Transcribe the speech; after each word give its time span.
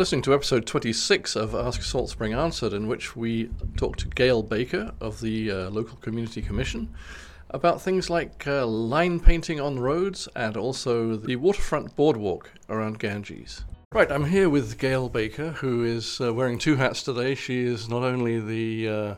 listening 0.00 0.22
to 0.22 0.32
episode 0.32 0.64
26 0.64 1.36
of 1.36 1.54
Ask 1.54 1.82
Salt 1.82 2.08
Spring 2.08 2.32
Answered, 2.32 2.72
in 2.72 2.88
which 2.88 3.14
we 3.14 3.50
talk 3.76 3.96
to 3.96 4.08
Gayle 4.08 4.42
Baker 4.42 4.92
of 4.98 5.20
the 5.20 5.50
uh, 5.50 5.68
local 5.68 5.98
community 5.98 6.40
commission 6.40 6.88
about 7.50 7.82
things 7.82 8.08
like 8.08 8.46
uh, 8.46 8.64
line 8.66 9.20
painting 9.20 9.60
on 9.60 9.78
roads 9.78 10.26
and 10.34 10.56
also 10.56 11.16
the 11.16 11.36
waterfront 11.36 11.96
boardwalk 11.96 12.50
around 12.70 12.98
Ganges. 12.98 13.64
Right, 13.92 14.10
I'm 14.10 14.24
here 14.24 14.48
with 14.48 14.78
Gayle 14.78 15.10
Baker, 15.10 15.50
who 15.50 15.84
is 15.84 16.18
uh, 16.18 16.32
wearing 16.32 16.56
two 16.56 16.76
hats 16.76 17.02
today. 17.02 17.34
She 17.34 17.60
is 17.60 17.86
not 17.90 18.02
only 18.02 18.40
the 18.40 18.88
uh, 18.88 19.14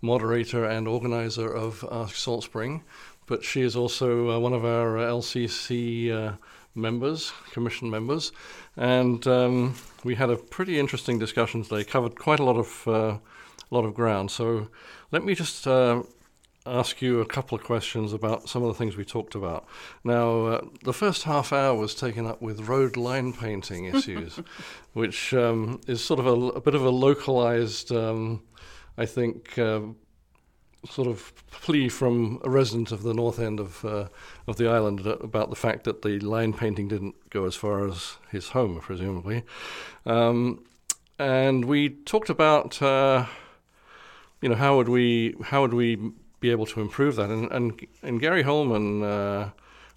moderator 0.00 0.64
and 0.64 0.88
organizer 0.88 1.54
of 1.54 1.86
Ask 1.92 2.16
Salt 2.16 2.44
Spring, 2.44 2.82
but 3.26 3.44
she 3.44 3.60
is 3.60 3.76
also 3.76 4.30
uh, 4.30 4.38
one 4.38 4.54
of 4.54 4.64
our 4.64 4.96
LCC 4.96 6.10
uh, 6.10 6.36
members, 6.74 7.32
commission 7.52 7.90
members, 7.90 8.32
and 8.76 9.26
um, 9.26 9.74
we 10.02 10.14
had 10.14 10.30
a 10.30 10.36
pretty 10.36 10.78
interesting 10.78 11.18
discussion 11.18 11.62
today. 11.62 11.84
Covered 11.84 12.18
quite 12.18 12.40
a 12.40 12.44
lot 12.44 12.56
of 12.56 12.88
uh, 12.88 13.18
lot 13.70 13.84
of 13.84 13.94
ground. 13.94 14.30
So 14.30 14.68
let 15.10 15.24
me 15.24 15.34
just 15.34 15.66
uh, 15.66 16.02
ask 16.66 17.02
you 17.02 17.20
a 17.20 17.26
couple 17.26 17.56
of 17.56 17.64
questions 17.64 18.12
about 18.12 18.48
some 18.48 18.62
of 18.62 18.68
the 18.68 18.74
things 18.74 18.96
we 18.96 19.04
talked 19.04 19.34
about. 19.34 19.66
Now, 20.02 20.46
uh, 20.46 20.60
the 20.82 20.92
first 20.92 21.24
half 21.24 21.52
hour 21.52 21.74
was 21.74 21.94
taken 21.94 22.26
up 22.26 22.40
with 22.40 22.68
road 22.68 22.96
line 22.96 23.32
painting 23.32 23.84
issues, 23.84 24.40
which 24.92 25.34
um, 25.34 25.80
is 25.86 26.02
sort 26.02 26.20
of 26.20 26.26
a, 26.26 26.30
a, 26.30 26.60
bit 26.60 26.74
of 26.74 26.84
a 26.84 26.90
localized, 26.90 27.92
um, 27.92 28.42
I 28.96 29.06
think 29.06 29.58
uh, 29.58 29.80
sort 30.90 31.08
of 31.08 31.32
plea 31.50 31.88
from 31.88 32.40
a 32.44 32.50
resident 32.50 32.92
of 32.92 33.02
the 33.02 33.14
north 33.14 33.38
end 33.38 33.60
of 33.60 33.84
uh, 33.84 34.08
of 34.46 34.56
the 34.56 34.68
island 34.68 35.06
about 35.06 35.50
the 35.50 35.56
fact 35.56 35.84
that 35.84 36.02
the 36.02 36.18
line 36.20 36.52
painting 36.52 36.88
didn't 36.88 37.14
go 37.30 37.44
as 37.44 37.54
far 37.54 37.86
as 37.86 38.16
his 38.30 38.50
home, 38.50 38.80
presumably. 38.80 39.42
Um, 40.06 40.64
and 41.18 41.64
we 41.64 41.90
talked 41.90 42.28
about, 42.28 42.82
uh, 42.82 43.26
you 44.40 44.48
know, 44.48 44.56
how 44.56 44.76
would 44.76 44.88
we 44.88 45.34
how 45.44 45.62
would 45.62 45.74
we 45.74 45.96
be 46.40 46.50
able 46.50 46.66
to 46.66 46.80
improve 46.80 47.16
that? 47.16 47.30
And 47.30 47.50
and, 47.50 47.86
and 48.02 48.20
Gary 48.20 48.42
Holman. 48.42 49.02
Uh, 49.02 49.50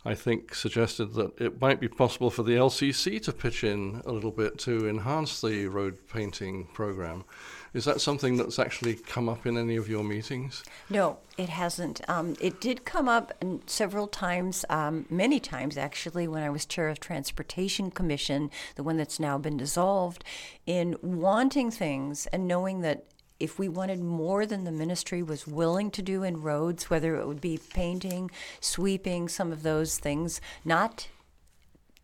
I 0.08 0.16
think 0.16 0.56
suggested 0.56 1.16
that 1.16 1.42
it 1.42 1.60
might 1.60 1.82
be 1.82 1.90
possible 1.90 2.30
for 2.30 2.42
the 2.42 2.54
LCC 2.54 3.22
to 3.24 3.34
pitch 3.34 3.66
in 3.66 4.02
a 4.06 4.14
little 4.14 4.32
bit 4.32 4.58
to 4.60 4.88
enhance 4.88 5.42
the 5.42 5.68
road 5.68 5.98
painting 6.08 6.68
program. 6.68 7.26
Is 7.74 7.84
that 7.84 8.00
something 8.00 8.38
that's 8.38 8.58
actually 8.58 8.96
come 8.96 9.28
up 9.28 9.46
in 9.46 9.58
any 9.58 9.76
of 9.76 9.90
your 9.90 10.06
meetings? 10.06 10.64
No, 10.90 11.18
it 11.38 11.50
hasn't. 11.50 12.00
Um, 12.10 12.38
it 12.40 12.62
did 12.62 12.86
come 12.86 13.10
up 13.10 13.34
several 13.66 14.08
times, 14.08 14.64
um, 14.70 15.06
many 15.10 15.42
times 15.42 15.78
actually, 15.78 16.26
when 16.26 16.42
I 16.42 16.50
was 16.50 16.66
chair 16.66 16.88
of 16.88 17.02
Transportation 17.02 17.92
Commission, 17.92 18.50
the 18.76 18.84
one 18.84 18.96
that's 18.96 19.20
now 19.20 19.38
been 19.38 19.58
dissolved, 19.58 20.24
in 20.66 20.96
wanting 21.02 21.70
things 21.70 22.28
and 22.28 22.48
knowing 22.48 22.80
that 22.80 23.04
if 23.40 23.60
we 23.60 23.70
wanted 23.70 24.00
more 24.00 24.46
than 24.46 24.64
the 24.64 24.72
ministry 24.72 25.22
was 25.22 25.48
willing 25.48 25.92
to 25.92 26.02
do 26.02 26.24
in 26.24 26.42
roads, 26.42 26.90
whether 26.90 27.16
it 27.16 27.28
would 27.28 27.42
be 27.42 27.60
painting, 27.74 28.32
sweeping, 28.60 29.28
some 29.28 29.52
of 29.52 29.64
those 29.64 29.98
things, 29.98 30.42
not 30.66 31.08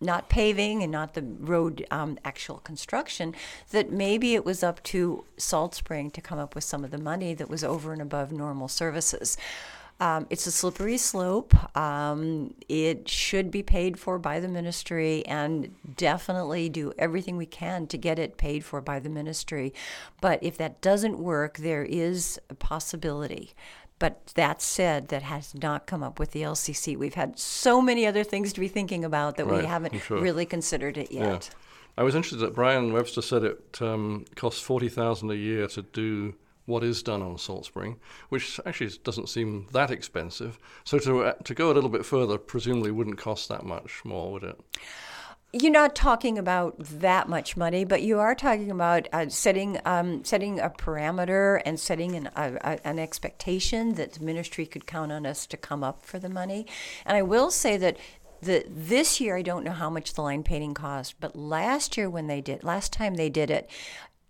not 0.02 0.28
paving 0.28 0.84
and 0.84 0.92
not 0.92 1.14
the 1.14 1.22
road 1.22 1.86
um, 1.90 2.20
actual 2.26 2.58
construction, 2.58 3.34
that 3.72 3.90
maybe 3.90 4.36
it 4.36 4.44
was 4.44 4.62
up 4.62 4.84
to 4.84 5.24
Salt 5.38 5.74
Spring 5.74 6.12
to 6.12 6.20
come 6.20 6.38
up 6.38 6.56
with 6.56 6.64
some 6.66 6.84
of 6.84 6.92
the 6.92 6.98
money 6.98 7.34
that 7.34 7.50
was 7.50 7.64
over 7.64 7.94
and 7.94 8.02
above 8.02 8.32
normal 8.32 8.68
services. 8.68 9.38
Um, 10.00 10.28
it's 10.30 10.48
a 10.48 10.52
slippery 10.52 10.98
slope. 10.98 11.54
Um, 11.78 12.54
it 12.68 13.08
should 13.08 13.52
be 13.52 13.64
paid 13.64 13.98
for 13.98 14.20
by 14.20 14.40
the 14.40 14.48
ministry 14.48 15.26
and 15.26 15.74
definitely 15.96 16.68
do 16.68 16.92
everything 16.98 17.38
we 17.38 17.46
can 17.46 17.88
to 17.88 17.98
get 17.98 18.20
it 18.20 18.38
paid 18.38 18.66
for 18.66 18.82
by 18.82 19.00
the 19.00 19.10
ministry. 19.10 19.74
But 20.20 20.40
if 20.42 20.58
that 20.58 20.82
doesn't 20.82 21.20
work, 21.20 21.58
there 21.58 21.84
is 21.84 22.40
a 22.50 22.56
possibility 22.56 23.54
but 24.04 24.34
that 24.36 24.62
said, 24.62 25.08
that 25.08 25.22
has 25.24 25.56
not 25.56 25.86
come 25.86 26.04
up 26.04 26.20
with 26.20 26.32
the 26.32 26.42
LCC. 26.42 26.98
We've 26.98 27.14
had 27.14 27.40
so 27.40 27.82
many 27.82 28.06
other 28.06 28.26
things 28.26 28.52
to 28.52 28.60
be 28.60 28.68
thinking 28.68 29.06
about 29.06 29.38
that 29.38 29.46
right, 29.46 29.62
we 29.62 29.66
haven't 29.66 29.98
sure. 30.00 30.20
really 30.20 30.46
considered 30.46 30.98
it 30.98 31.10
yet. 31.10 31.50
Yeah. 31.50 31.58
I 31.98 32.04
was 32.04 32.14
interested 32.14 32.40
that 32.40 32.54
Brian 32.54 32.92
Webster 32.92 33.22
said 33.22 33.46
it 33.46 33.82
um, 33.82 34.26
costs 34.36 34.60
forty 34.60 34.90
thousand 34.90 35.32
a 35.32 35.36
year 35.36 35.68
to 35.68 35.84
do 35.84 36.34
what 36.66 36.84
is 36.84 37.04
done 37.04 37.22
on 37.22 37.38
Salt 37.38 37.66
Spring, 37.66 37.98
which 38.30 38.60
actually 38.66 38.92
doesn't 39.04 39.30
seem 39.30 39.68
that 39.72 39.92
expensive. 39.92 40.58
So 40.84 41.00
to 41.00 41.24
uh, 41.24 41.34
to 41.44 41.54
go 41.54 41.72
a 41.72 41.74
little 41.74 41.90
bit 41.90 42.06
further, 42.06 42.38
presumably 42.38 42.92
wouldn't 42.92 43.18
cost 43.18 43.50
that 43.50 43.66
much 43.66 44.04
more, 44.06 44.32
would 44.32 44.44
it? 44.44 44.60
you're 45.56 45.72
not 45.72 45.96
talking 45.96 46.40
about 46.40 46.76
that 46.80 47.30
much 47.30 47.56
money, 47.56 47.86
but 47.86 48.02
you 48.02 48.20
are 48.20 48.34
talking 48.34 48.72
about 48.72 49.08
uh, 49.14 49.30
setting 49.30 49.80
um, 49.86 50.24
setting 50.24 50.60
a 50.60 50.70
parameter 50.70 51.62
and 51.64 51.80
setting 51.80 52.16
an, 52.16 52.30
a, 52.36 52.80
an 52.84 52.98
expectation 52.98 53.94
that 53.94 54.14
the 54.14 54.24
ministry 54.24 54.66
could 54.66 54.88
count 54.88 55.12
on 55.12 55.28
us 55.28 55.46
to 55.46 55.56
come 55.56 55.84
up 55.84 56.04
for 56.04 56.18
the 56.18 56.28
money. 56.28 56.66
And 57.06 57.16
I 57.16 57.22
will 57.22 57.52
say 57.52 57.78
that 57.78 57.98
the 58.42 58.66
this 58.68 59.22
year 59.22 59.38
I 59.38 59.44
don't 59.44 59.64
know 59.64 59.72
how 59.72 59.92
much 59.92 60.16
the 60.16 60.24
line 60.24 60.42
painting 60.42 60.74
cost, 60.74 61.20
but 61.20 61.36
last 61.36 61.98
year 61.98 62.10
when 62.10 62.26
they 62.26 62.42
did 62.42 62.64
last 62.64 62.92
time 62.92 63.14
they 63.14 63.30
did 63.30 63.52
it, 63.52 63.70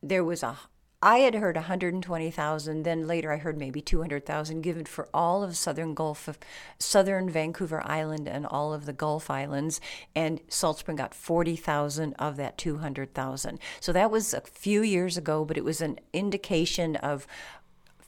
there 0.02 0.26
was 0.26 0.44
a 0.44 0.60
I 1.04 1.18
had 1.18 1.36
heard 1.36 1.58
120,000, 1.58 2.84
then 2.84 3.08
later 3.08 3.34
I 3.34 3.36
heard 3.36 3.58
maybe 3.58 3.82
200,000 3.82 4.62
given 4.62 4.86
for 4.86 5.10
all 5.14 5.44
of 5.44 5.58
southern 5.58 5.94
Gulf 5.94 6.30
of 6.30 6.40
southern 6.80 7.30
Vancouver 7.30 7.86
Island 7.86 8.26
and 8.26 8.46
all 8.46 8.74
of 8.74 8.86
the 8.86 8.94
Gulf 8.94 9.30
Islands 9.30 9.82
and 10.16 10.40
Salt 10.48 10.80
Spring 10.80 10.96
got 10.96 11.14
40,000 11.14 12.14
of 12.14 12.38
that 12.38 12.58
200,000. 12.58 13.60
So 13.82 13.92
that 13.92 14.12
was 14.12 14.34
a 14.34 14.40
few 14.40 14.82
years 14.82 15.18
ago, 15.18 15.44
but 15.44 15.58
it 15.58 15.66
was 15.66 15.82
an 15.82 16.00
indication 16.14 16.96
of 16.96 17.28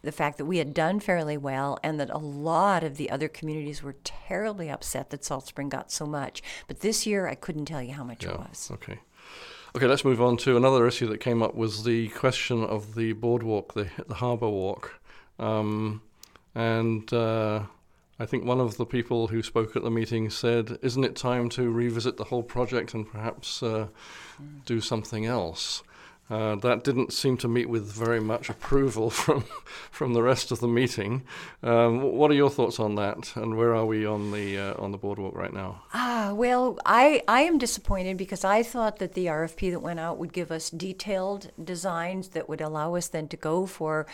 the 0.02 0.14
fact 0.14 0.38
that 0.38 0.46
we 0.46 0.60
had 0.60 0.74
done 0.74 1.02
fairly 1.02 1.36
well 1.36 1.78
and 1.84 2.00
that 2.00 2.10
a 2.10 2.18
lot 2.18 2.82
of 2.82 2.96
the 2.96 3.10
other 3.10 3.28
communities 3.28 3.84
were 3.84 3.98
terribly 4.06 4.70
upset 4.70 5.10
that 5.10 5.26
Salt 5.26 5.48
Spring 5.48 5.68
got 5.68 5.92
so 5.92 6.06
much. 6.06 6.42
But 6.66 6.80
this 6.80 7.06
year 7.06 7.28
I 7.28 7.36
couldn't 7.36 7.66
tell 7.66 7.84
you 7.84 7.92
how 7.92 8.06
much 8.06 8.24
yeah, 8.24 8.36
it 8.36 8.40
was. 8.40 8.70
Okay. 8.72 9.00
Okay, 9.76 9.88
let's 9.88 10.06
move 10.06 10.22
on 10.22 10.38
to 10.38 10.56
another 10.56 10.88
issue 10.88 11.06
that 11.08 11.18
came 11.18 11.44
up 11.44 11.54
was 11.54 11.84
the 11.84 12.08
question 12.08 12.64
of 12.64 12.96
the 12.96 13.12
boardwalk, 13.12 13.74
the 13.74 13.90
the 14.08 14.14
harbour 14.14 14.48
walk, 14.48 15.02
um, 15.38 16.02
and 16.56 17.12
uh, 17.12 17.64
I 18.18 18.26
think 18.26 18.46
one 18.46 18.62
of 18.62 18.78
the 18.78 18.86
people 18.86 19.28
who 19.28 19.44
spoke 19.44 19.76
at 19.76 19.84
the 19.84 19.92
meeting 19.92 20.30
said, 20.30 20.80
"Isn't 20.82 21.04
it 21.04 21.18
time 21.18 21.50
to 21.50 21.70
revisit 21.70 22.16
the 22.16 22.24
whole 22.24 22.42
project 22.42 22.94
and 22.94 23.06
perhaps 23.06 23.62
uh, 23.62 23.88
do 24.66 24.80
something 24.80 25.26
else?" 25.26 25.84
Uh, 26.28 26.56
that 26.56 26.84
didn't 26.84 27.14
seem 27.14 27.38
to 27.38 27.48
meet 27.48 27.70
with 27.70 27.92
very 27.92 28.20
much 28.20 28.50
approval 28.50 29.10
from 29.22 29.44
from 29.92 30.14
the 30.14 30.24
rest 30.24 30.52
of 30.52 30.60
the 30.60 30.68
meeting. 30.68 31.24
Um, 31.62 32.02
what 32.02 32.32
are 32.32 32.36
your 32.36 32.50
thoughts 32.50 32.80
on 32.80 32.96
that, 32.96 33.36
and 33.36 33.56
where 33.56 33.76
are 33.76 33.86
we 33.86 34.08
on 34.08 34.32
the 34.32 34.58
uh, 34.58 34.74
on 34.82 34.92
the 34.92 34.98
boardwalk 34.98 35.36
right 35.36 35.54
now? 35.54 35.84
Ah, 35.94 36.34
well, 36.34 36.80
I 36.84 37.22
I 37.28 37.42
am 37.42 37.60
disappointed 37.60 38.18
because 38.18 38.44
I 38.44 38.64
thought 38.64 38.98
that 38.98 39.14
the 39.14 39.28
RFP 39.28 39.70
that 39.72 39.82
went 39.82 40.00
out 40.00 40.18
would 40.18 40.34
give 40.34 40.52
us 40.52 40.72
detailed 40.72 41.52
designs 41.64 42.30
that 42.30 42.50
would 42.50 42.62
allow 42.62 42.96
us 42.96 43.08
then 43.08 43.28
to 43.28 43.38
go 43.38 43.68
for 43.68 44.08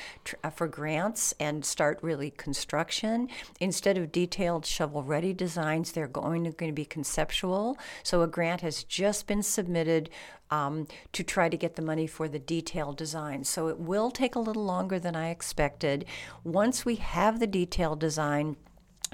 uh, 0.43 0.49
for 0.49 0.67
grants 0.67 1.33
and 1.39 1.63
start 1.63 1.97
really 2.01 2.31
construction 2.31 3.29
instead 3.61 3.97
of 3.97 4.11
detailed 4.11 4.65
shovel 4.65 5.03
ready 5.03 5.31
designs. 5.31 5.93
They're 5.93 6.07
going 6.07 6.43
to, 6.43 6.51
going 6.51 6.71
to 6.71 6.75
be 6.75 6.85
conceptual. 6.85 7.77
So 8.03 8.21
a 8.21 8.27
grant 8.27 8.59
has 8.61 8.83
just 8.83 9.27
been 9.27 9.43
submitted 9.43 10.09
um, 10.51 10.87
to 11.13 11.23
try 11.23 11.49
to 11.49 11.57
get 11.57 11.75
the 11.75 11.81
money 11.81 12.07
for 12.07 12.27
the 12.27 12.39
detailed 12.39 12.97
design. 12.97 13.43
So 13.43 13.67
it 13.67 13.79
will 13.79 14.11
take 14.11 14.35
a 14.35 14.39
little 14.39 14.65
longer 14.65 14.99
than 14.99 15.15
I 15.15 15.29
expected. 15.29 16.05
Once 16.43 16.85
we 16.85 16.95
have 16.95 17.39
the 17.39 17.47
detailed 17.47 17.99
design, 17.99 18.57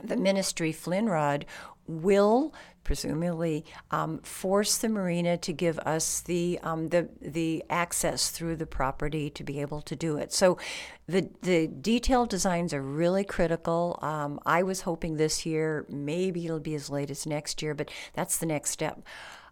the 0.03 0.17
ministry, 0.17 0.73
Flinrod, 0.73 1.43
will 1.87 2.53
presumably 2.83 3.65
um, 3.91 4.19
force 4.19 4.77
the 4.77 4.87
marina 4.87 5.37
to 5.37 5.51
give 5.51 5.77
us 5.79 6.21
the 6.21 6.57
um, 6.63 6.89
the 6.89 7.09
the 7.21 7.63
access 7.69 8.29
through 8.29 8.55
the 8.55 8.65
property 8.65 9.29
to 9.29 9.43
be 9.43 9.59
able 9.59 9.81
to 9.81 9.95
do 9.95 10.17
it. 10.17 10.31
So 10.31 10.57
the 11.07 11.29
the 11.41 11.67
detailed 11.67 12.29
designs 12.29 12.73
are 12.73 12.81
really 12.81 13.23
critical. 13.23 13.99
Um, 14.01 14.39
I 14.45 14.63
was 14.63 14.81
hoping 14.81 15.17
this 15.17 15.45
year, 15.45 15.85
maybe 15.89 16.45
it'll 16.45 16.59
be 16.59 16.75
as 16.75 16.89
late 16.89 17.11
as 17.11 17.25
next 17.25 17.61
year, 17.61 17.73
but 17.73 17.91
that's 18.13 18.37
the 18.37 18.45
next 18.45 18.71
step. 18.71 19.01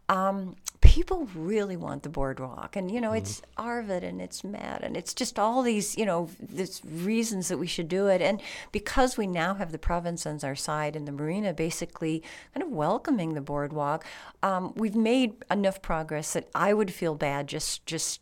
Um, 0.07 0.55
people 0.81 1.27
really 1.33 1.75
want 1.75 2.03
the 2.03 2.09
boardwalk, 2.09 2.75
and 2.75 2.91
you 2.91 3.01
know, 3.01 3.09
mm-hmm. 3.09 3.17
it's 3.17 3.41
Arvid 3.57 4.03
and 4.03 4.21
it's 4.21 4.43
Matt, 4.43 4.83
and 4.83 4.95
it's 4.95 5.13
just 5.13 5.39
all 5.39 5.63
these, 5.63 5.97
you 5.97 6.05
know, 6.05 6.29
these 6.39 6.81
reasons 6.85 7.47
that 7.47 7.57
we 7.57 7.67
should 7.67 7.87
do 7.87 8.07
it. 8.07 8.21
And 8.21 8.41
because 8.71 9.17
we 9.17 9.25
now 9.25 9.55
have 9.55 9.71
the 9.71 9.79
province 9.79 10.25
on 10.25 10.39
our 10.43 10.55
side 10.55 10.95
and 10.95 11.07
the 11.07 11.11
marina 11.11 11.53
basically 11.53 12.23
kind 12.53 12.63
of 12.63 12.69
welcoming 12.69 13.33
the 13.33 13.41
boardwalk, 13.41 14.05
um, 14.43 14.73
we've 14.75 14.95
made 14.95 15.33
enough 15.49 15.81
progress 15.81 16.33
that 16.33 16.49
I 16.53 16.73
would 16.73 16.93
feel 16.93 17.15
bad 17.15 17.47
just, 17.47 17.85
just, 17.85 18.21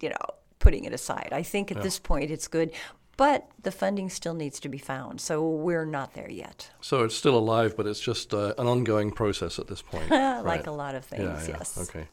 you 0.00 0.08
know, 0.10 0.16
putting 0.58 0.84
it 0.84 0.92
aside. 0.92 1.28
I 1.30 1.42
think 1.42 1.70
at 1.70 1.76
yeah. 1.76 1.82
this 1.84 1.98
point 1.98 2.30
it's 2.30 2.48
good 2.48 2.72
but 3.16 3.48
the 3.62 3.70
funding 3.70 4.10
still 4.10 4.34
needs 4.34 4.60
to 4.60 4.68
be 4.68 4.78
found. 4.78 5.20
So 5.20 5.48
we're 5.48 5.86
not 5.86 6.14
there 6.14 6.30
yet. 6.30 6.70
So 6.80 7.04
it's 7.04 7.14
still 7.14 7.36
alive, 7.36 7.76
but 7.76 7.86
it's 7.86 8.00
just 8.00 8.34
uh, 8.34 8.54
an 8.58 8.66
ongoing 8.66 9.10
process 9.10 9.58
at 9.58 9.68
this 9.68 9.82
point. 9.82 10.10
like 10.10 10.44
right. 10.44 10.66
a 10.66 10.72
lot 10.72 10.94
of 10.94 11.04
things, 11.04 11.22
yeah, 11.22 11.40
yeah. 11.40 11.56
yes. 11.58 11.78
Okay. 11.78 12.08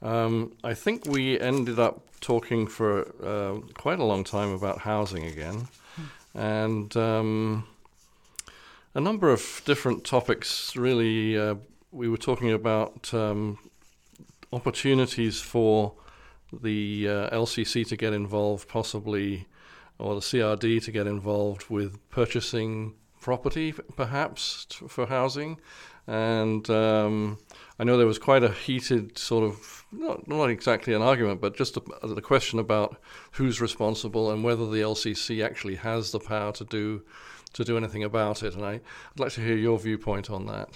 Um, 0.00 0.52
I 0.62 0.74
think 0.74 1.06
we 1.06 1.38
ended 1.40 1.78
up 1.78 2.02
talking 2.20 2.66
for 2.66 3.12
uh, 3.22 3.60
quite 3.74 3.98
a 3.98 4.04
long 4.04 4.24
time 4.24 4.52
about 4.52 4.80
housing 4.80 5.24
again, 5.24 5.68
and 6.34 6.96
um, 6.96 7.66
a 8.94 9.00
number 9.00 9.30
of 9.30 9.62
different 9.64 10.04
topics. 10.04 10.76
Really, 10.76 11.36
uh, 11.36 11.56
we 11.90 12.08
were 12.08 12.16
talking 12.16 12.52
about 12.52 13.12
um, 13.12 13.58
opportunities 14.52 15.40
for 15.40 15.94
the 16.52 17.08
uh, 17.08 17.36
LCC 17.36 17.86
to 17.88 17.96
get 17.96 18.12
involved, 18.12 18.68
possibly, 18.68 19.46
or 19.98 20.14
the 20.14 20.20
CRD 20.20 20.82
to 20.84 20.92
get 20.92 21.06
involved 21.06 21.68
with 21.68 21.98
purchasing 22.10 22.94
property, 23.20 23.72
perhaps 23.96 24.66
for 24.88 25.06
housing. 25.06 25.58
And 26.06 26.68
um, 26.70 27.38
I 27.78 27.84
know 27.84 27.98
there 27.98 28.06
was 28.06 28.18
quite 28.18 28.42
a 28.42 28.50
heated 28.50 29.18
sort 29.18 29.44
of, 29.44 29.84
not, 29.92 30.26
not 30.26 30.46
exactly 30.46 30.94
an 30.94 31.02
argument, 31.02 31.40
but 31.40 31.56
just 31.56 31.74
the 31.74 32.22
question 32.22 32.58
about 32.58 32.96
who's 33.32 33.60
responsible 33.60 34.30
and 34.30 34.42
whether 34.42 34.64
the 34.66 34.80
LCC 34.80 35.44
actually 35.44 35.76
has 35.76 36.12
the 36.12 36.20
power 36.20 36.52
to 36.52 36.64
do 36.64 37.02
to 37.54 37.64
do 37.64 37.76
anything 37.76 38.04
about 38.04 38.42
it. 38.42 38.54
And 38.54 38.64
I, 38.64 38.72
I'd 38.72 39.18
like 39.18 39.32
to 39.32 39.40
hear 39.40 39.56
your 39.56 39.78
viewpoint 39.78 40.30
on 40.30 40.46
that. 40.46 40.68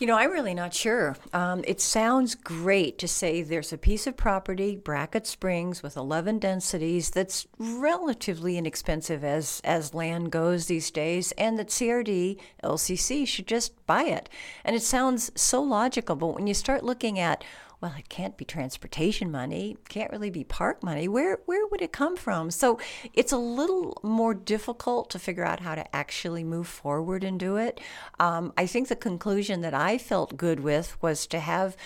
You 0.00 0.06
know, 0.06 0.16
I'm 0.16 0.30
really 0.30 0.54
not 0.54 0.72
sure. 0.72 1.14
Um, 1.34 1.62
it 1.68 1.78
sounds 1.78 2.34
great 2.34 2.96
to 3.00 3.06
say 3.06 3.42
there's 3.42 3.70
a 3.70 3.76
piece 3.76 4.06
of 4.06 4.16
property, 4.16 4.74
Bracket 4.74 5.26
Springs, 5.26 5.82
with 5.82 5.94
11 5.94 6.38
densities 6.38 7.10
that's 7.10 7.46
relatively 7.58 8.56
inexpensive 8.56 9.22
as, 9.22 9.60
as 9.62 9.92
land 9.92 10.32
goes 10.32 10.66
these 10.68 10.90
days, 10.90 11.32
and 11.32 11.58
that 11.58 11.68
CRD, 11.68 12.38
LCC 12.64 13.28
should 13.28 13.46
just 13.46 13.84
buy 13.84 14.04
it. 14.04 14.30
And 14.64 14.74
it 14.74 14.82
sounds 14.82 15.30
so 15.34 15.60
logical, 15.60 16.16
but 16.16 16.28
when 16.28 16.46
you 16.46 16.54
start 16.54 16.82
looking 16.82 17.18
at 17.18 17.44
well, 17.80 17.94
it 17.98 18.08
can't 18.10 18.36
be 18.36 18.44
transportation 18.44 19.30
money, 19.30 19.76
can't 19.88 20.10
really 20.10 20.30
be 20.30 20.44
park 20.44 20.82
money. 20.82 21.08
Where 21.08 21.40
where 21.46 21.66
would 21.66 21.80
it 21.80 21.92
come 21.92 22.16
from? 22.16 22.50
So 22.50 22.78
it's 23.14 23.32
a 23.32 23.38
little 23.38 23.98
more 24.02 24.34
difficult 24.34 25.08
to 25.10 25.18
figure 25.18 25.44
out 25.44 25.60
how 25.60 25.74
to 25.74 25.96
actually 25.96 26.44
move 26.44 26.68
forward 26.68 27.24
and 27.24 27.40
do 27.40 27.56
it. 27.56 27.80
Um, 28.18 28.52
I 28.56 28.66
think 28.66 28.88
the 28.88 28.96
conclusion 28.96 29.62
that 29.62 29.74
I 29.74 29.96
felt 29.96 30.36
good 30.36 30.60
with 30.60 31.00
was 31.02 31.26
to 31.28 31.40
have 31.40 31.76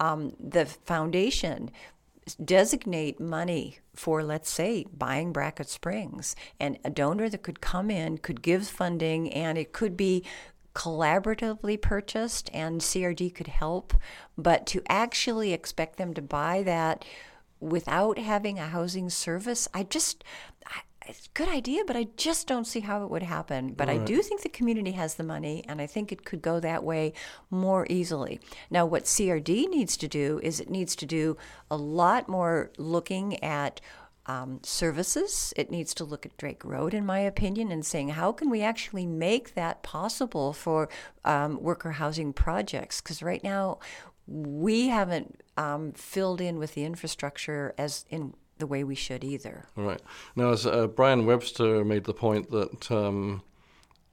um, 0.00 0.34
the 0.40 0.66
foundation 0.66 1.70
designate 2.42 3.20
money 3.20 3.78
for, 3.94 4.22
let's 4.24 4.50
say, 4.50 4.86
buying 4.96 5.32
Bracket 5.32 5.68
Springs, 5.68 6.34
and 6.58 6.78
a 6.84 6.90
donor 6.90 7.28
that 7.28 7.42
could 7.42 7.60
come 7.60 7.90
in 7.90 8.18
could 8.18 8.42
give 8.42 8.66
funding, 8.66 9.32
and 9.32 9.56
it 9.58 9.72
could 9.72 9.96
be 9.96 10.24
collaboratively 10.74 11.80
purchased 11.80 12.50
and 12.52 12.80
CRD 12.80 13.34
could 13.34 13.46
help, 13.46 13.94
but 14.36 14.66
to 14.66 14.82
actually 14.88 15.52
expect 15.52 15.96
them 15.96 16.14
to 16.14 16.22
buy 16.22 16.62
that 16.62 17.04
without 17.60 18.18
having 18.18 18.58
a 18.58 18.66
housing 18.66 19.08
service, 19.08 19.68
I 19.72 19.84
just, 19.84 20.24
I, 20.66 20.80
it's 21.06 21.26
a 21.26 21.30
good 21.34 21.48
idea, 21.48 21.84
but 21.86 21.96
I 21.96 22.08
just 22.16 22.46
don't 22.46 22.66
see 22.66 22.80
how 22.80 23.04
it 23.04 23.10
would 23.10 23.22
happen. 23.22 23.72
But 23.72 23.88
right. 23.88 24.00
I 24.00 24.04
do 24.04 24.20
think 24.22 24.42
the 24.42 24.48
community 24.48 24.92
has 24.92 25.14
the 25.14 25.22
money, 25.22 25.64
and 25.68 25.80
I 25.80 25.86
think 25.86 26.10
it 26.10 26.24
could 26.24 26.42
go 26.42 26.60
that 26.60 26.82
way 26.82 27.12
more 27.50 27.86
easily. 27.88 28.40
Now, 28.70 28.84
what 28.86 29.04
CRD 29.04 29.68
needs 29.68 29.96
to 29.98 30.08
do 30.08 30.40
is 30.42 30.60
it 30.60 30.70
needs 30.70 30.96
to 30.96 31.06
do 31.06 31.36
a 31.70 31.76
lot 31.76 32.28
more 32.28 32.70
looking 32.78 33.42
at 33.42 33.80
um, 34.26 34.60
services. 34.62 35.52
It 35.56 35.70
needs 35.70 35.94
to 35.94 36.04
look 36.04 36.24
at 36.24 36.36
Drake 36.36 36.64
Road, 36.64 36.94
in 36.94 37.04
my 37.04 37.20
opinion, 37.20 37.70
and 37.70 37.84
saying 37.84 38.10
how 38.10 38.32
can 38.32 38.50
we 38.50 38.62
actually 38.62 39.06
make 39.06 39.54
that 39.54 39.82
possible 39.82 40.52
for 40.52 40.88
um, 41.24 41.62
worker 41.62 41.92
housing 41.92 42.32
projects? 42.32 43.00
Because 43.00 43.22
right 43.22 43.42
now, 43.42 43.78
we 44.26 44.88
haven't 44.88 45.42
um, 45.56 45.92
filled 45.92 46.40
in 46.40 46.58
with 46.58 46.74
the 46.74 46.84
infrastructure 46.84 47.74
as 47.76 48.04
in 48.08 48.34
the 48.58 48.66
way 48.66 48.84
we 48.84 48.94
should 48.94 49.24
either. 49.24 49.66
Right 49.76 50.00
now, 50.36 50.50
as 50.50 50.66
uh, 50.66 50.86
Brian 50.86 51.26
Webster 51.26 51.84
made 51.84 52.04
the 52.04 52.14
point 52.14 52.50
that 52.50 52.90
um, 52.90 53.42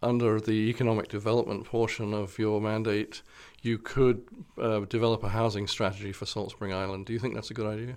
under 0.04 0.40
the 0.40 0.70
economic 0.70 1.08
development 1.08 1.66
portion 1.66 2.14
of 2.14 2.40
your 2.40 2.60
mandate, 2.60 3.22
you 3.62 3.78
could 3.78 4.24
uh, 4.60 4.80
develop 4.82 5.24
a 5.24 5.30
housing 5.30 5.68
strategy 5.68 6.12
for 6.12 6.26
Salt 6.26 6.50
Spring 6.50 6.74
Island. 6.74 7.06
Do 7.06 7.14
you 7.14 7.20
think 7.20 7.36
that's 7.36 7.52
a 7.52 7.54
good 7.54 7.68
idea? 7.68 7.96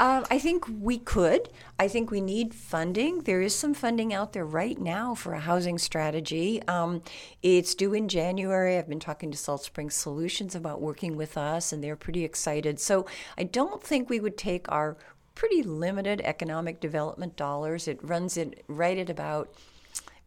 Um, 0.00 0.26
I 0.30 0.40
think 0.40 0.66
we 0.80 0.98
could. 0.98 1.48
I 1.78 1.86
think 1.86 2.10
we 2.10 2.20
need 2.20 2.52
funding. 2.52 3.20
There 3.22 3.40
is 3.40 3.54
some 3.54 3.74
funding 3.74 4.12
out 4.12 4.32
there 4.32 4.44
right 4.44 4.78
now 4.78 5.14
for 5.14 5.34
a 5.34 5.40
housing 5.40 5.78
strategy. 5.78 6.60
Um, 6.66 7.02
it's 7.42 7.76
due 7.76 7.94
in 7.94 8.08
January. 8.08 8.76
I've 8.76 8.88
been 8.88 8.98
talking 8.98 9.30
to 9.30 9.38
Salt 9.38 9.62
Spring 9.62 9.90
Solutions 9.90 10.56
about 10.56 10.80
working 10.80 11.16
with 11.16 11.38
us, 11.38 11.72
and 11.72 11.82
they're 11.82 11.96
pretty 11.96 12.24
excited. 12.24 12.80
So 12.80 13.06
I 13.36 13.44
don't 13.44 13.82
think 13.82 14.10
we 14.10 14.18
would 14.18 14.36
take 14.36 14.70
our 14.70 14.96
pretty 15.36 15.62
limited 15.62 16.20
economic 16.24 16.80
development 16.80 17.36
dollars. 17.36 17.86
It 17.86 18.02
runs 18.02 18.36
it 18.36 18.64
right 18.66 18.98
at 18.98 19.08
about 19.08 19.54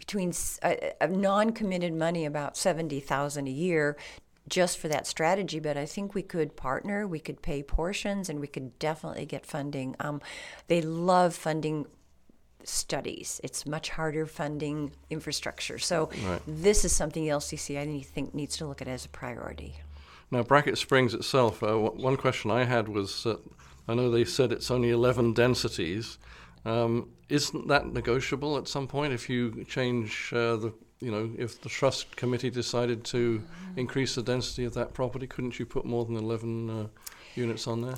between 0.02 0.34
uh, 0.64 0.74
non-committed 1.08 1.94
money 1.94 2.26
about 2.26 2.58
70,000 2.58 3.48
a 3.48 3.52
year 3.52 3.96
just 4.50 4.80
for 4.80 4.88
that 4.88 5.06
strategy, 5.06 5.60
but 5.60 5.78
I 5.78 5.86
think 5.86 6.16
we 6.16 6.24
could 6.24 6.56
partner, 6.56 7.08
we 7.08 7.20
could 7.20 7.44
pay 7.44 7.62
portions, 7.62 8.28
and 8.28 8.40
we 8.40 8.48
could 8.48 8.80
definitely 8.80 9.28
get 9.28 9.46
funding. 9.46 9.96
Um, 10.00 10.20
they 10.68 10.82
love 10.82 11.36
funding 11.36 11.86
studies. 12.64 13.40
It's 13.44 13.68
much 13.68 13.92
harder 13.92 14.26
funding 14.26 14.94
infrastructure. 15.12 15.78
So 15.78 16.10
right. 16.26 16.42
this 16.48 16.84
is 16.84 16.96
something 16.96 17.24
the 17.24 17.30
LCC 17.30 17.78
I 17.80 18.02
think 18.02 18.34
needs 18.34 18.58
to 18.58 18.66
look 18.66 18.82
at 18.82 18.88
as 18.88 19.06
a 19.06 19.10
priority. 19.10 19.76
Now, 20.32 20.42
Bracket 20.42 20.80
Springs 20.80 21.14
itself, 21.14 21.62
uh, 21.62 21.78
one 21.78 22.18
question 22.18 22.50
I 22.50 22.64
had 22.64 22.88
was 22.88 23.22
that 23.24 23.40
I 23.88 23.94
know 23.94 24.10
they 24.10 24.26
said 24.26 24.52
it's 24.52 24.72
only 24.72 24.90
11 24.90 25.34
densities. 25.34 26.18
Um, 26.66 27.10
isn't 27.30 27.68
that 27.70 27.88
negotiable 27.88 28.58
at 28.58 28.68
some 28.68 28.88
point 28.88 29.14
if 29.14 29.30
you 29.30 29.66
change 29.66 30.32
uh, 30.34 30.58
the 30.58 30.74
you 31.02 31.10
know, 31.10 31.32
if 31.38 31.60
the 31.60 31.70
trust 31.70 32.16
committee 32.16 32.52
decided 32.52 33.04
to 33.06 33.44
increase 33.76 34.14
the 34.16 34.22
density 34.22 34.66
of 34.66 34.76
that 34.76 34.94
property, 34.94 35.26
couldn't 35.26 35.60
you 35.60 35.66
put 35.66 35.84
more 35.84 36.06
than 36.06 36.16
11 36.16 36.70
uh, 36.70 36.88
units 37.34 37.68
on 37.68 37.82
there? 37.82 37.96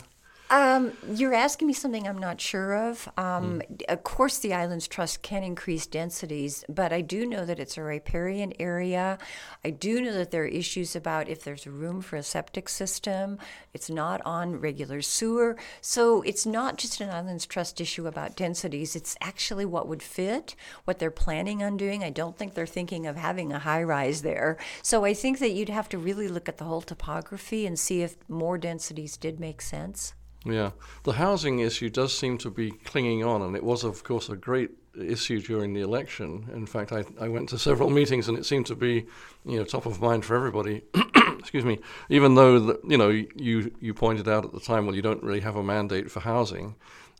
Um, 0.53 0.91
you're 1.11 1.33
asking 1.33 1.67
me 1.67 1.73
something 1.73 2.07
I'm 2.07 2.19
not 2.19 2.39
sure 2.39 2.75
of. 2.75 3.09
Um, 3.17 3.63
mm. 3.67 3.81
Of 3.89 4.03
course, 4.03 4.37
the 4.37 4.53
Islands 4.53 4.87
Trust 4.87 5.23
can 5.23 5.41
increase 5.41 5.87
densities, 5.87 6.63
but 6.69 6.93
I 6.93 7.01
do 7.01 7.25
know 7.25 7.43
that 7.43 7.57
it's 7.57 7.75
a 7.75 7.81
riparian 7.81 8.53
area. 8.59 9.17
I 9.65 9.71
do 9.71 9.99
know 9.99 10.13
that 10.13 10.29
there 10.29 10.43
are 10.43 10.45
issues 10.45 10.95
about 10.95 11.27
if 11.27 11.43
there's 11.43 11.65
room 11.65 12.01
for 12.01 12.17
a 12.17 12.21
septic 12.21 12.69
system. 12.69 13.39
It's 13.73 13.89
not 13.89 14.21
on 14.25 14.61
regular 14.61 15.01
sewer. 15.01 15.57
So 15.81 16.21
it's 16.21 16.45
not 16.45 16.77
just 16.77 17.01
an 17.01 17.09
Islands 17.09 17.47
Trust 17.47 17.81
issue 17.81 18.05
about 18.05 18.35
densities. 18.35 18.95
It's 18.95 19.17
actually 19.21 19.65
what 19.65 19.87
would 19.87 20.03
fit, 20.03 20.55
what 20.85 20.99
they're 20.99 21.09
planning 21.09 21.63
on 21.63 21.77
doing. 21.77 22.03
I 22.03 22.11
don't 22.11 22.37
think 22.37 22.53
they're 22.53 22.67
thinking 22.67 23.07
of 23.07 23.15
having 23.15 23.51
a 23.51 23.57
high 23.57 23.81
rise 23.81 24.21
there. 24.21 24.59
So 24.83 25.03
I 25.03 25.15
think 25.15 25.39
that 25.39 25.53
you'd 25.53 25.69
have 25.69 25.89
to 25.89 25.97
really 25.97 26.27
look 26.27 26.47
at 26.47 26.59
the 26.59 26.65
whole 26.65 26.81
topography 26.83 27.65
and 27.65 27.79
see 27.79 28.03
if 28.03 28.17
more 28.29 28.59
densities 28.59 29.17
did 29.17 29.39
make 29.39 29.59
sense. 29.59 30.13
Yeah, 30.45 30.71
the 31.03 31.13
housing 31.13 31.59
issue 31.59 31.89
does 31.89 32.17
seem 32.17 32.37
to 32.39 32.49
be 32.49 32.71
clinging 32.71 33.23
on, 33.23 33.41
and 33.41 33.55
it 33.55 33.63
was, 33.63 33.83
of 33.83 34.03
course, 34.03 34.27
a 34.29 34.35
great 34.35 34.71
issue 34.99 35.41
during 35.41 35.73
the 35.73 35.81
election. 35.81 36.49
In 36.53 36.65
fact, 36.65 36.91
I, 36.91 37.05
I 37.19 37.29
went 37.29 37.49
to 37.49 37.57
several 37.57 37.89
meetings, 37.99 38.27
and 38.27 38.37
it 38.37 38.45
seemed 38.45 38.65
to 38.67 38.75
be, 38.75 39.05
you 39.45 39.57
know, 39.57 39.63
top 39.63 39.85
of 39.85 40.01
mind 40.01 40.25
for 40.25 40.35
everybody. 40.35 40.81
Excuse 41.39 41.65
me. 41.65 41.79
Even 42.09 42.35
though 42.35 42.59
the, 42.59 42.79
you 42.87 42.97
know 42.97 43.09
you 43.09 43.71
you 43.79 43.93
pointed 43.93 44.27
out 44.27 44.45
at 44.45 44.51
the 44.51 44.59
time, 44.59 44.85
well, 44.85 44.95
you 44.95 45.01
don't 45.01 45.23
really 45.23 45.41
have 45.41 45.55
a 45.55 45.63
mandate 45.63 46.11
for 46.11 46.19
housing. 46.19 46.75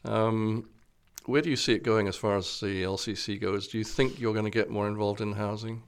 Um, 0.05 0.69
where 1.25 1.41
do 1.41 1.49
you 1.49 1.55
see 1.55 1.73
it 1.73 1.83
going 1.83 2.07
as 2.07 2.17
far 2.17 2.35
as 2.35 2.59
the 2.59 2.83
LCC 2.83 3.39
goes? 3.39 3.67
Do 3.67 3.77
you 3.77 3.83
think 3.83 4.19
you're 4.19 4.33
going 4.33 4.45
to 4.45 4.51
get 4.51 4.69
more 4.69 4.87
involved 4.87 5.21
in 5.21 5.33
housing? 5.33 5.83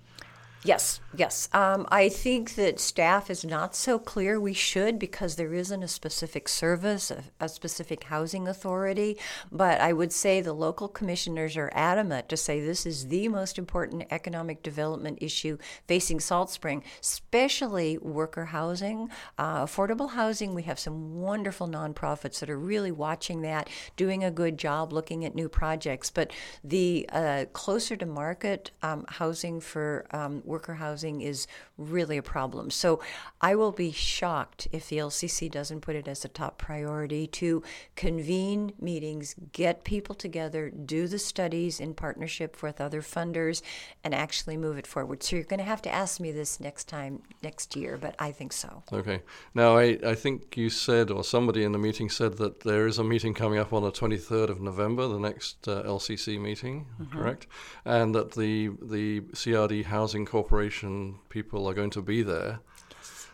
Yes, 0.66 1.00
yes. 1.16 1.48
Um, 1.54 1.86
I 1.92 2.10
think 2.10 2.56
that 2.56 2.80
staff 2.80 3.30
is 3.30 3.46
not 3.46 3.76
so 3.76 4.00
clear. 4.00 4.40
We 4.40 4.54
should 4.54 4.98
because 4.98 5.36
there 5.36 5.54
isn't 5.54 5.84
a 5.84 5.88
specific 5.88 6.50
service, 6.50 7.12
a, 7.12 7.24
a, 7.40 7.48
specific 7.48 8.06
housing 8.06 8.48
authority. 8.48 9.20
But 9.52 9.80
I 9.80 9.94
would 9.94 10.12
say 10.12 10.42
the 10.42 10.54
local 10.54 10.88
commissioners 10.88 11.56
are 11.56 11.72
adamant 11.76 12.30
to 12.30 12.38
say 12.38 12.60
this 12.60 12.88
is 12.88 13.10
the 13.10 13.28
most 13.28 13.60
important 13.60 14.08
economic 14.10 14.64
development 14.64 15.20
issue 15.22 15.60
facing 15.88 16.20
Salt 16.20 16.50
Spring, 16.50 16.84
especially 17.00 18.00
worker 18.00 18.46
housing, 18.46 19.10
uh, 19.38 19.66
affordable 19.66 20.12
housing. 20.12 20.56
We 20.56 20.64
have 20.64 20.80
some 20.80 21.22
wonderful 21.22 21.68
nonprofits 21.68 22.40
that 22.40 22.50
are 22.50 22.58
really 22.58 22.92
watching 22.92 23.42
that, 23.42 23.70
doing 23.96 24.24
a 24.24 24.32
good 24.32 24.58
job 24.58 24.92
looking 24.92 25.26
at 25.26 25.36
new 25.36 25.48
projects. 25.48 26.10
But 26.10 26.32
the 26.64 27.08
uh, 27.14 27.46
closer 27.54 27.96
to 27.98 28.06
market 28.08 28.72
um, 28.82 29.06
housing 29.08 29.62
for 29.62 30.08
um, 30.10 30.42
worker 30.56 30.76
housing 30.76 31.20
is 31.20 31.48
really 31.78 32.16
a 32.16 32.24
problem. 32.24 32.72
So 32.72 33.02
I 33.42 33.56
will 33.56 33.74
be 33.74 33.92
shocked 33.92 34.70
if 34.72 34.88
the 34.88 35.00
LCC 35.00 35.52
doesn't 35.52 35.82
put 35.82 35.98
it 35.98 36.08
as 36.08 36.24
a 36.24 36.30
top 36.30 36.58
priority 36.58 37.28
to 37.28 37.62
convene 37.98 38.72
meetings, 38.80 39.36
get 39.52 39.84
people 39.84 40.16
together, 40.16 40.70
do 40.70 41.10
the 41.10 41.20
studies 41.20 41.82
in 41.82 41.94
partnership 41.94 42.64
with 42.64 42.80
other 42.80 43.02
funders, 43.02 43.62
and 44.02 44.16
actually 44.16 44.56
move 44.56 44.78
it 44.78 44.88
forward. 44.88 45.24
So 45.24 45.36
you're 45.36 45.44
going 45.44 45.60
to 45.60 45.66
have 45.66 45.82
to 45.82 45.94
ask 45.94 46.22
me 46.22 46.32
this 46.32 46.62
next 46.62 46.86
time, 46.88 47.22
next 47.44 47.76
year, 47.76 47.98
but 47.98 48.16
I 48.18 48.32
think 48.32 48.54
so. 48.54 48.82
Okay. 48.94 49.20
Now, 49.54 49.78
I, 49.78 49.98
I 50.06 50.16
think 50.16 50.56
you 50.56 50.70
said, 50.70 51.12
or 51.12 51.26
somebody 51.26 51.66
in 51.66 51.74
the 51.74 51.78
meeting 51.88 52.10
said, 52.10 52.38
that 52.38 52.62
there 52.62 52.88
is 52.88 52.98
a 52.98 53.04
meeting 53.04 53.34
coming 53.34 53.60
up 53.60 53.74
on 53.74 53.84
the 53.84 53.92
23rd 53.92 54.50
of 54.50 54.62
November, 54.62 55.06
the 55.10 55.20
next 55.20 55.68
uh, 55.68 55.84
LCC 55.84 56.40
meeting, 56.40 56.86
mm-hmm. 57.02 57.18
correct? 57.18 57.48
And 57.84 58.16
that 58.16 58.32
the, 58.32 58.70
the 58.82 59.20
CRD 59.40 59.84
Housing 59.84 60.26
Corporation 60.36 61.16
people 61.30 61.66
are 61.66 61.74
going 61.74 61.92
to 61.92 62.02
be 62.02 62.22
there. 62.22 62.60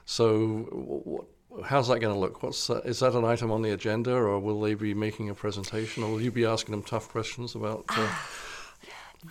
So, 0.05 0.67
what, 0.70 1.25
how's 1.65 1.88
that 1.88 2.00
going 2.00 2.13
to 2.13 2.20
look? 2.20 2.43
What's 2.43 2.70
uh, 2.70 2.81
is 2.86 3.00
that 3.00 3.15
an 3.15 3.25
item 3.25 3.50
on 3.50 3.63
the 3.63 3.72
agenda, 3.72 4.13
or 4.13 4.38
will 4.38 4.62
they 4.62 4.75
be 4.75 4.93
making 4.93 5.27
a 5.27 5.34
presentation, 5.34 6.03
or 6.03 6.12
will 6.12 6.22
you 6.22 6.31
be 6.31 6.46
asking 6.46 6.74
them 6.74 6.84
tough 6.84 7.10
questions 7.10 7.55
about? 7.55 7.86
Uh, 7.89 8.08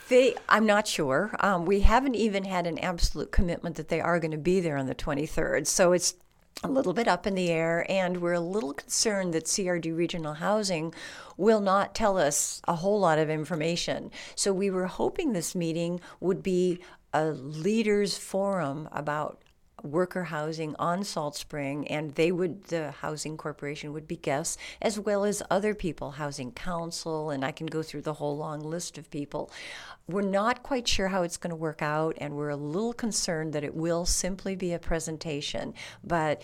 they, 0.09 0.35
I'm 0.49 0.67
not 0.67 0.89
sure. 0.89 1.33
Um, 1.39 1.65
we 1.65 1.83
haven't 1.83 2.17
even 2.17 2.43
had 2.43 2.67
an 2.67 2.81
absolute 2.81 3.31
commitment 3.31 3.77
that 3.77 3.89
they 3.89 4.01
are 4.01 4.19
going 4.19 4.33
to 4.33 4.37
be 4.37 4.59
there 4.59 4.77
on 4.77 4.87
the 4.87 4.95
23rd. 4.97 5.69
So 5.69 5.93
it's 5.93 6.17
a 6.65 6.69
little 6.69 6.93
bit 6.93 7.07
up 7.07 7.25
in 7.25 7.37
the 7.37 7.51
air, 7.51 7.87
and 7.89 8.21
we're 8.21 8.33
a 8.33 8.41
little 8.41 8.75
concerned 8.75 9.33
that 9.35 9.45
CRD 9.45 9.97
Regional 9.97 10.35
Housing 10.35 10.93
will 11.37 11.61
not 11.61 11.95
tell 11.95 12.19
us 12.19 12.61
a 12.69 12.75
whole 12.75 12.99
lot 12.99 13.19
of 13.21 13.31
information. 13.31 14.11
So 14.35 14.53
we 14.53 14.71
were 14.71 14.87
hoping 14.87 15.33
this 15.33 15.55
meeting 15.55 16.01
would 16.19 16.43
be 16.43 16.81
a 17.13 17.31
leaders 17.31 18.17
forum 18.17 18.89
about 18.93 19.43
worker 19.83 20.25
housing 20.25 20.75
on 20.79 21.03
Salt 21.05 21.37
Spring, 21.37 21.89
and 21.89 22.15
they 22.15 22.31
would, 22.31 22.65
the 22.65 22.91
housing 22.91 23.37
corporation 23.37 23.93
would 23.93 24.07
be 24.07 24.17
guests, 24.17 24.57
as 24.81 24.99
well 24.99 25.25
as 25.25 25.43
other 25.51 25.75
people, 25.75 26.13
housing 26.13 26.53
council, 26.53 27.31
and 27.31 27.45
I 27.45 27.53
can 27.53 27.67
go 27.67 27.83
through 27.83 28.03
the 28.03 28.15
whole 28.15 28.37
long 28.37 28.61
list 28.61 28.99
of 28.99 29.11
people. 29.11 29.51
We're 30.07 30.23
not 30.23 30.63
quite 30.63 30.87
sure 30.87 31.09
how 31.09 31.23
it's 31.23 31.37
going 31.37 31.51
to 31.51 31.57
work 31.57 31.83
out, 31.83 32.17
and 32.19 32.35
we're 32.35 32.51
a 32.51 32.57
little 32.57 32.93
concerned 32.93 33.53
that 33.55 33.65
it 33.65 33.75
will 33.75 34.05
simply 34.05 34.55
be 34.55 34.73
a 34.73 34.79
presentation, 34.79 35.75
but 36.05 36.43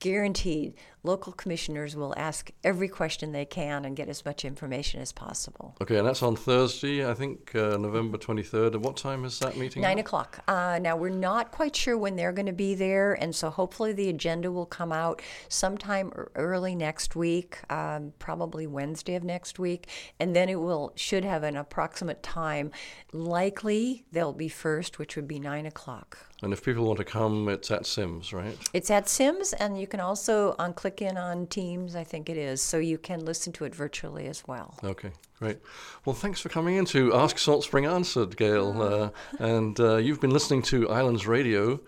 guaranteed 0.00 0.74
local 1.04 1.32
commissioners 1.32 1.94
will 1.94 2.14
ask 2.16 2.50
every 2.64 2.88
question 2.88 3.32
they 3.32 3.44
can 3.44 3.84
and 3.84 3.94
get 3.94 4.08
as 4.08 4.24
much 4.24 4.44
information 4.44 5.00
as 5.00 5.12
possible. 5.12 5.76
Okay, 5.80 5.96
and 5.96 6.08
that's 6.08 6.22
on 6.22 6.34
Thursday, 6.34 7.08
I 7.08 7.14
think, 7.14 7.54
uh, 7.54 7.76
November 7.76 8.18
23rd. 8.18 8.74
At 8.74 8.80
what 8.80 8.96
time 8.96 9.24
is 9.24 9.38
that 9.38 9.56
meeting? 9.56 9.82
Nine 9.82 9.98
o'clock. 9.98 10.40
Uh, 10.48 10.78
now, 10.80 10.96
we're 10.96 11.10
not 11.10 11.52
quite 11.52 11.76
sure 11.76 11.96
when 11.96 12.16
they're 12.16 12.32
going 12.32 12.46
to 12.46 12.52
be 12.52 12.74
there, 12.74 13.12
and 13.14 13.34
so 13.34 13.50
hopefully 13.50 13.92
the 13.92 14.08
agenda 14.08 14.50
will 14.50 14.66
come 14.66 14.92
out 14.92 15.20
sometime 15.48 16.12
early 16.34 16.74
next 16.74 17.14
week, 17.14 17.60
um, 17.70 18.12
probably 18.18 18.66
Wednesday 18.66 19.14
of 19.14 19.22
next 19.22 19.58
week, 19.58 19.88
and 20.18 20.34
then 20.34 20.48
it 20.48 20.60
will 20.60 20.92
should 20.96 21.24
have 21.24 21.42
an 21.42 21.56
approximate 21.56 22.22
time. 22.22 22.70
Likely 23.12 24.04
they'll 24.10 24.32
be 24.32 24.48
first, 24.48 24.98
which 24.98 25.16
would 25.16 25.28
be 25.28 25.38
nine 25.38 25.66
o'clock. 25.66 26.18
And 26.42 26.52
if 26.52 26.62
people 26.62 26.84
want 26.84 26.98
to 26.98 27.04
come, 27.04 27.48
it's 27.48 27.70
at 27.70 27.86
Sims, 27.86 28.32
right? 28.32 28.58
It's 28.72 28.90
at 28.90 29.08
Sims, 29.08 29.52
and 29.54 29.80
you 29.80 29.86
can 29.86 30.00
also 30.00 30.54
on 30.58 30.74
Click 30.74 31.00
in 31.00 31.16
on 31.16 31.46
Teams, 31.46 31.94
I 31.96 32.04
think 32.04 32.28
it 32.28 32.36
is, 32.36 32.60
so 32.60 32.78
you 32.78 32.98
can 32.98 33.24
listen 33.24 33.52
to 33.54 33.64
it 33.64 33.74
virtually 33.74 34.26
as 34.26 34.46
well. 34.46 34.74
Okay, 34.82 35.10
great. 35.38 35.58
Well, 36.04 36.14
thanks 36.14 36.40
for 36.40 36.48
coming 36.48 36.76
in 36.76 36.84
to 36.86 37.14
Ask 37.14 37.38
Salt 37.38 37.64
Spring 37.64 37.86
Answered, 37.86 38.36
Gayle. 38.36 38.82
Uh, 38.82 39.10
and 39.38 39.78
uh, 39.78 39.96
you've 39.96 40.20
been 40.20 40.32
listening 40.32 40.62
to 40.62 40.88
Islands 40.90 41.26
Radio, 41.26 41.80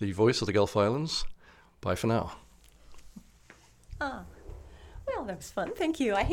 the 0.00 0.12
voice 0.12 0.42
of 0.42 0.46
the 0.46 0.52
Gulf 0.52 0.76
Islands. 0.76 1.24
Bye 1.80 1.94
for 1.94 2.06
now. 2.06 2.32
Ah, 4.00 4.24
well, 5.06 5.24
that 5.24 5.36
was 5.36 5.50
fun. 5.50 5.72
Thank 5.74 5.98
you. 5.98 6.14
I 6.14 6.24